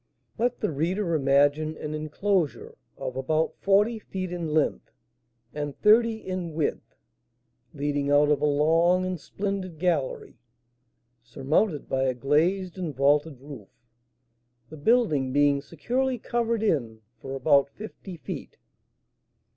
[0.39, 4.89] Let the reader imagine an enclosure of about forty feet in length,
[5.53, 6.95] and thirty in width
[7.75, 10.39] (leading out of a long and splendid gallery),
[11.21, 13.69] surmounted by a glazed and vaulted roof,
[14.71, 18.57] the building being securely covered in for about fifty feet.